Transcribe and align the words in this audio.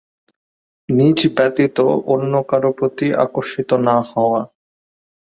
নিজ 0.89 1.19
ব্যতীত 1.35 1.77
অন্য 2.13 2.33
কারো 2.49 2.69
প্রতি 2.77 3.07
আকর্ষিত 3.23 3.69
না 3.87 3.97
হওয়া। 4.09 4.41